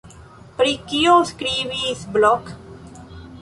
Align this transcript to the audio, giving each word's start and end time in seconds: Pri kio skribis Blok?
Pri 0.61 0.71
kio 0.93 1.17
skribis 1.33 2.01
Blok? 2.17 2.51